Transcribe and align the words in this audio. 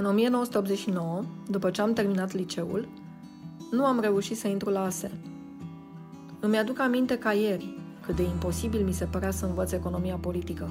În 0.00 0.06
1989, 0.06 1.22
după 1.50 1.70
ce 1.70 1.80
am 1.80 1.92
terminat 1.92 2.32
liceul, 2.32 2.88
nu 3.70 3.84
am 3.84 4.00
reușit 4.00 4.38
să 4.38 4.48
intru 4.48 4.70
la 4.70 4.84
ASE. 4.84 5.10
Îmi 6.40 6.58
aduc 6.58 6.78
aminte 6.78 7.18
ca 7.18 7.32
ieri 7.32 7.78
cât 8.06 8.16
de 8.16 8.22
imposibil 8.22 8.84
mi 8.84 8.92
se 8.92 9.04
părea 9.04 9.30
să 9.30 9.46
învăț 9.46 9.72
economia 9.72 10.16
politică. 10.16 10.70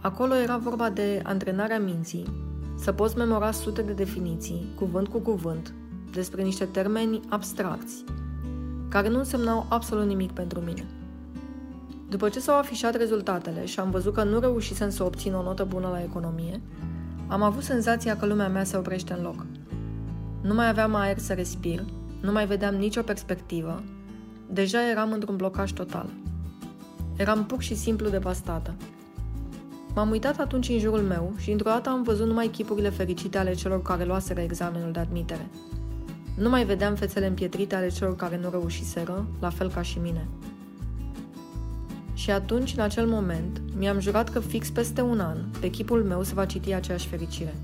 Acolo 0.00 0.34
era 0.34 0.56
vorba 0.56 0.90
de 0.90 1.22
antrenarea 1.24 1.80
minții, 1.80 2.24
să 2.78 2.92
poți 2.92 3.16
memora 3.16 3.50
sute 3.50 3.82
de 3.82 3.92
definiții, 3.92 4.72
cuvânt 4.74 5.08
cu 5.08 5.18
cuvânt, 5.18 5.74
despre 6.12 6.42
niște 6.42 6.64
termeni 6.64 7.20
abstracți, 7.28 8.04
care 8.88 9.08
nu 9.08 9.18
însemnau 9.18 9.66
absolut 9.68 10.06
nimic 10.06 10.32
pentru 10.32 10.60
mine. 10.60 10.86
După 12.08 12.28
ce 12.28 12.40
s-au 12.40 12.58
afișat 12.58 12.94
rezultatele 12.94 13.64
și 13.64 13.80
am 13.80 13.90
văzut 13.90 14.14
că 14.14 14.24
nu 14.24 14.38
reușisem 14.38 14.90
să 14.90 15.04
obțin 15.04 15.34
o 15.34 15.42
notă 15.42 15.64
bună 15.64 15.88
la 15.88 16.02
economie, 16.02 16.60
am 17.30 17.42
avut 17.42 17.62
senzația 17.62 18.16
că 18.16 18.26
lumea 18.26 18.48
mea 18.48 18.64
se 18.64 18.76
oprește 18.76 19.12
în 19.12 19.22
loc. 19.22 19.46
Nu 20.42 20.54
mai 20.54 20.68
aveam 20.68 20.94
aer 20.94 21.18
să 21.18 21.32
respir, 21.32 21.84
nu 22.20 22.32
mai 22.32 22.46
vedeam 22.46 22.74
nicio 22.74 23.02
perspectivă, 23.02 23.82
deja 24.46 24.90
eram 24.90 25.12
într-un 25.12 25.36
blocaj 25.36 25.72
total. 25.72 26.06
Eram 27.16 27.44
pur 27.44 27.62
și 27.62 27.76
simplu 27.76 28.08
devastată. 28.08 28.74
M-am 29.94 30.10
uitat 30.10 30.38
atunci 30.38 30.68
în 30.68 30.78
jurul 30.78 31.00
meu 31.00 31.32
și 31.38 31.50
într-o 31.50 31.70
dată 31.70 31.88
am 31.88 32.02
văzut 32.02 32.26
numai 32.26 32.48
chipurile 32.48 32.88
fericite 32.88 33.38
ale 33.38 33.54
celor 33.54 33.82
care 33.82 34.04
luaseră 34.04 34.40
examenul 34.40 34.92
de 34.92 35.00
admitere. 35.00 35.50
Nu 36.36 36.48
mai 36.48 36.64
vedeam 36.64 36.94
fețele 36.94 37.26
împietrite 37.26 37.74
ale 37.74 37.88
celor 37.88 38.16
care 38.16 38.38
nu 38.38 38.50
reușiseră, 38.50 39.26
la 39.40 39.50
fel 39.50 39.70
ca 39.70 39.82
și 39.82 39.98
mine. 39.98 40.28
Și 42.20 42.30
atunci, 42.30 42.74
în 42.76 42.82
acel 42.82 43.06
moment, 43.06 43.60
mi-am 43.76 44.00
jurat 44.00 44.28
că 44.28 44.40
fix 44.40 44.70
peste 44.70 45.00
un 45.00 45.20
an, 45.20 45.36
pe 45.60 45.70
chipul 45.70 46.02
meu 46.02 46.22
se 46.22 46.34
va 46.34 46.44
citi 46.44 46.72
aceeași 46.72 47.08
fericire. 47.08 47.54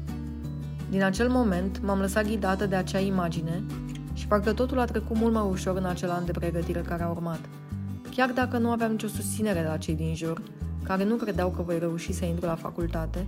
Din 0.90 1.02
acel 1.02 1.28
moment, 1.28 1.80
m-am 1.82 2.00
lăsat 2.00 2.26
ghidată 2.26 2.66
de 2.66 2.74
acea 2.74 2.98
imagine 2.98 3.62
și 4.12 4.26
parcă 4.26 4.52
totul 4.52 4.78
a 4.78 4.84
trecut 4.84 5.16
mult 5.16 5.32
mai 5.32 5.46
ușor 5.50 5.76
în 5.76 5.84
acel 5.84 6.10
an 6.10 6.24
de 6.24 6.30
pregătire 6.30 6.80
care 6.80 7.02
a 7.02 7.08
urmat. 7.08 7.40
Chiar 8.10 8.30
dacă 8.30 8.58
nu 8.58 8.70
aveam 8.70 8.90
nicio 8.90 9.06
susținere 9.06 9.60
de 9.60 9.66
la 9.66 9.76
cei 9.76 9.94
din 9.94 10.14
jur, 10.14 10.42
care 10.82 11.04
nu 11.04 11.14
credeau 11.14 11.50
că 11.50 11.62
voi 11.62 11.78
reuși 11.78 12.12
să 12.12 12.24
intru 12.24 12.46
la 12.46 12.54
facultate 12.54 13.26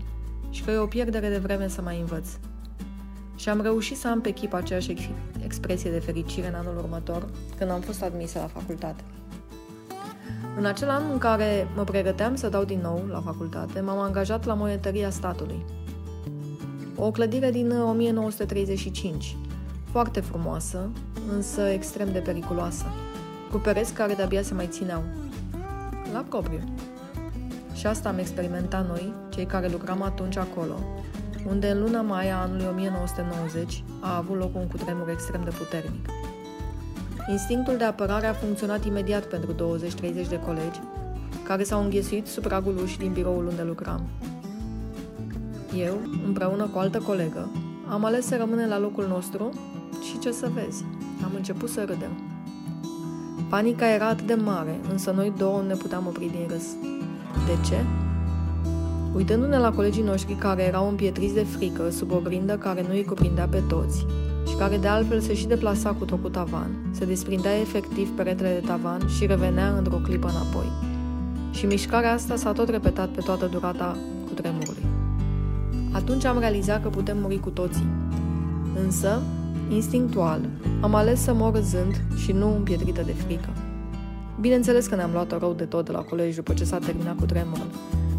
și 0.51 0.63
că 0.63 0.71
e 0.71 0.77
o 0.77 0.87
pierdere 0.87 1.29
de 1.29 1.39
vreme 1.39 1.69
să 1.69 1.83
mai 1.83 2.01
învăț. 2.01 2.29
Și 3.37 3.49
am 3.49 3.61
reușit 3.61 3.97
să 3.97 4.09
am 4.09 4.21
pe 4.21 4.31
chip 4.31 4.53
aceeași 4.53 5.11
expresie 5.45 5.91
de 5.91 5.99
fericire 5.99 6.49
în 6.49 6.55
anul 6.55 6.77
următor, 6.77 7.29
când 7.59 7.71
am 7.71 7.81
fost 7.81 8.03
admisă 8.03 8.39
la 8.39 8.47
facultate. 8.47 9.03
În 10.59 10.65
acel 10.65 10.89
an 10.89 11.03
în 11.13 11.19
care 11.19 11.69
mă 11.75 11.85
pregăteam 11.85 12.35
să 12.35 12.49
dau 12.49 12.65
din 12.65 12.81
nou 12.83 13.05
la 13.11 13.21
facultate, 13.21 13.81
m-am 13.81 13.99
angajat 13.99 14.45
la 14.45 14.55
monetăria 14.55 15.11
statului. 15.11 15.65
O 16.97 17.11
clădire 17.11 17.51
din 17.51 17.81
1935, 17.81 19.37
foarte 19.91 20.21
frumoasă, 20.21 20.91
însă 21.35 21.61
extrem 21.61 22.13
de 22.13 22.19
periculoasă, 22.19 22.85
cu 23.51 23.57
pereți 23.57 23.93
care 23.93 24.15
de-abia 24.15 24.43
se 24.43 24.55
mai 24.55 24.67
țineau. 24.67 25.03
La 26.13 26.25
propriu. 26.29 26.61
Și 27.75 27.87
asta 27.87 28.09
am 28.09 28.19
experimentat 28.19 28.89
noi, 28.89 29.13
cei 29.29 29.47
care 29.47 29.69
lucram 29.69 30.03
atunci 30.03 30.37
acolo, 30.37 30.75
unde 31.49 31.69
în 31.69 31.81
luna 31.81 32.01
mai 32.01 32.31
a 32.31 32.41
anului 32.41 32.67
1990 32.71 33.85
a 34.01 34.17
avut 34.17 34.39
loc 34.39 34.57
un 34.57 34.67
cutremur 34.67 35.09
extrem 35.09 35.45
de 35.45 35.51
puternic. 35.51 36.09
Instinctul 37.31 37.77
de 37.77 37.85
apărare 37.85 38.27
a 38.27 38.33
funcționat 38.33 38.85
imediat 38.85 39.25
pentru 39.25 39.53
20-30 39.53 40.29
de 40.29 40.41
colegi, 40.47 40.81
care 41.43 41.63
s-au 41.63 41.83
înghesuit 41.83 42.27
sub 42.27 42.43
pragul 42.43 42.79
ușii 42.83 42.99
din 42.99 43.13
biroul 43.13 43.47
unde 43.47 43.63
lucram. 43.63 44.09
Eu, 45.77 45.99
împreună 46.27 46.65
cu 46.65 46.77
o 46.77 46.81
altă 46.81 46.99
colegă, 46.99 47.51
am 47.89 48.05
ales 48.05 48.27
să 48.27 48.37
rămânem 48.37 48.69
la 48.69 48.79
locul 48.79 49.07
nostru 49.09 49.51
și 50.03 50.19
ce 50.19 50.33
să 50.33 50.51
vezi, 50.55 50.85
am 51.25 51.31
început 51.35 51.69
să 51.69 51.85
râdem. 51.85 52.11
Panica 53.49 53.91
era 53.91 54.07
atât 54.07 54.27
de 54.27 54.35
mare, 54.35 54.81
însă 54.91 55.11
noi 55.11 55.33
două 55.37 55.63
ne 55.67 55.75
puteam 55.75 56.07
opri 56.07 56.31
din 56.31 56.47
râs. 56.49 56.67
De 57.47 57.69
ce? 57.69 57.85
Uitându-ne 59.15 59.59
la 59.59 59.73
colegii 59.73 60.03
noștri 60.03 60.35
care 60.35 60.63
erau 60.63 60.89
împietriți 60.89 61.35
de 61.35 61.45
frică 61.45 61.91
sub 61.91 62.13
o 62.13 62.21
grindă 62.23 62.57
care 62.57 62.83
nu 62.83 62.93
îi 62.93 63.05
cuprindea 63.05 63.47
pe 63.47 63.63
toți 63.69 63.99
și 63.99 64.07
care 64.59 64.77
de 64.77 64.89
altfel 64.89 65.21
se 65.21 65.35
și 65.35 65.47
deplasa 65.47 65.93
cu 65.93 66.05
tot 66.05 66.23
cu 66.23 66.29
tavan, 66.29 66.71
se 66.91 67.05
desprindea 67.05 67.59
efectiv 67.61 68.11
peretele 68.17 68.59
de 68.61 68.67
tavan 68.67 69.09
și 69.17 69.27
revenea 69.27 69.69
într-o 69.77 69.97
clipă 69.97 70.29
înapoi. 70.29 70.67
Și 71.51 71.67
mișcarea 71.67 72.13
asta 72.13 72.37
s-a 72.37 72.53
tot 72.53 72.69
repetat 72.69 73.09
pe 73.09 73.21
toată 73.21 73.47
durata 73.47 73.97
cu 74.27 74.33
tremurului. 74.33 74.85
Atunci 75.93 76.25
am 76.25 76.39
realizat 76.39 76.83
că 76.83 76.89
putem 76.89 77.17
muri 77.21 77.41
cu 77.41 77.51
toții. 77.51 77.87
Însă, 78.85 79.23
instinctual, 79.69 80.41
am 80.81 80.95
ales 80.95 81.23
să 81.23 81.33
mor 81.33 81.55
râzând 81.55 82.01
și 82.17 82.33
nu 82.33 82.55
împietrită 82.55 83.03
de 83.03 83.13
frică. 83.13 83.49
Bineînțeles 84.41 84.87
că 84.87 84.95
ne-am 84.95 85.11
luat-o 85.13 85.39
rău 85.39 85.53
de 85.53 85.65
tot 85.65 85.85
de 85.85 85.93
la 85.93 86.01
colegi 86.01 86.37
după 86.37 86.53
ce 86.53 86.65
s-a 86.65 86.79
terminat 86.79 87.17
cu 87.17 87.25
tremurul, 87.25 87.71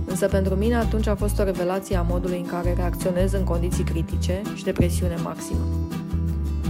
însă 0.06 0.28
pentru 0.28 0.56
mine 0.56 0.76
atunci 0.76 1.08
a 1.08 1.16
fost 1.16 1.40
o 1.40 1.44
revelație 1.44 1.96
a 1.96 2.02
modului 2.02 2.38
în 2.38 2.46
care 2.46 2.74
reacționez 2.74 3.34
în 3.34 3.44
condiții 3.44 3.84
critice 3.84 4.42
și 4.56 4.64
de 4.64 4.72
presiune 4.72 5.16
maximă. 5.24 5.66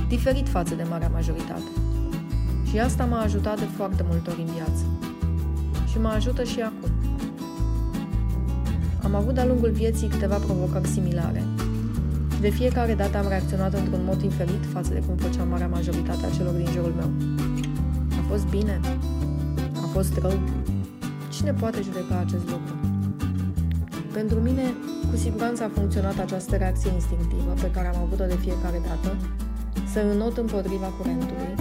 Diferit 0.10 0.48
față 0.48 0.76
de 0.76 0.86
marea 0.90 1.10
majoritate. 1.14 1.70
Și 2.70 2.80
asta 2.80 3.06
m-a 3.06 3.22
ajutat 3.22 3.60
de 3.60 3.68
foarte 3.76 4.06
multe 4.08 4.30
ori 4.30 4.40
în 4.40 4.54
viață. 4.54 4.84
Și 5.90 6.00
mă 6.00 6.08
ajută 6.08 6.44
și 6.44 6.60
acum. 6.62 6.90
Am 9.04 9.16
avut 9.16 9.34
de-a 9.34 9.46
lungul 9.46 9.72
vieții 9.72 10.08
câteva 10.08 10.36
provocări 10.36 10.88
similare. 10.88 11.44
Și 12.34 12.42
de 12.42 12.50
fiecare 12.50 12.94
dată 12.94 13.18
am 13.18 13.28
reacționat 13.28 13.74
într-un 13.74 14.04
mod 14.06 14.22
inferit 14.22 14.64
față 14.74 14.94
de 14.94 15.00
cum 15.08 15.16
făcea 15.16 15.44
marea 15.44 15.68
majoritate 15.68 16.26
a 16.26 16.36
celor 16.36 16.54
din 16.54 16.66
jurul 16.66 16.94
meu. 16.98 17.12
A 18.20 18.22
fost 18.30 18.46
bine, 18.46 18.80
a 19.84 19.88
fost 19.94 20.18
rău. 20.18 20.40
Cine 21.30 21.52
poate 21.52 21.82
judeca 21.82 22.20
acest 22.20 22.50
lucru? 22.50 22.74
Pentru 24.14 24.40
mine, 24.40 24.64
cu 25.12 25.18
siguranță 25.18 25.64
a 25.64 25.72
funcționat 25.74 26.20
această 26.20 26.56
reacție 26.56 26.92
instinctivă 26.94 27.54
pe 27.62 27.72
care 27.72 27.88
am 27.88 28.02
avut-o 28.02 28.26
de 28.26 28.38
fiecare 28.46 28.82
dată, 28.88 29.16
să 29.94 30.00
înot 30.14 30.38
împotriva 30.38 30.90
curentului, 30.98 31.54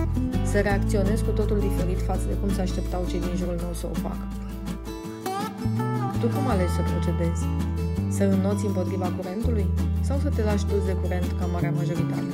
să 0.51 0.59
reacționez 0.61 1.21
cu 1.21 1.31
totul 1.31 1.59
diferit 1.59 2.01
față 2.03 2.25
de 2.31 2.35
cum 2.41 2.51
se 2.53 2.61
așteptau 2.61 3.05
cei 3.11 3.21
din 3.21 3.35
jurul 3.37 3.59
meu 3.65 3.73
să 3.73 3.87
o 3.93 3.95
facă. 4.07 4.27
Tu 6.21 6.27
cum 6.27 6.47
alegi 6.49 6.73
să 6.73 6.83
procedezi? 6.93 7.45
Să 8.17 8.25
înnoți 8.25 8.67
împotriva 8.67 9.13
curentului 9.17 9.67
sau 10.01 10.19
să 10.23 10.29
te 10.29 10.43
lași 10.43 10.67
dus 10.67 10.85
de 10.85 10.93
curent 11.03 11.29
ca 11.39 11.47
marea 11.47 11.71
majoritate? 11.71 12.33